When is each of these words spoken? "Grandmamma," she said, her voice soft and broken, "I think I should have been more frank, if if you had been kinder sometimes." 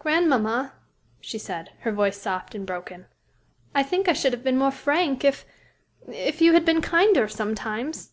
"Grandmamma," 0.00 0.72
she 1.20 1.38
said, 1.38 1.70
her 1.82 1.92
voice 1.92 2.20
soft 2.20 2.52
and 2.52 2.66
broken, 2.66 3.06
"I 3.76 3.84
think 3.84 4.08
I 4.08 4.12
should 4.12 4.32
have 4.32 4.42
been 4.42 4.58
more 4.58 4.72
frank, 4.72 5.24
if 5.24 5.44
if 6.08 6.40
you 6.40 6.52
had 6.54 6.64
been 6.64 6.80
kinder 6.82 7.28
sometimes." 7.28 8.10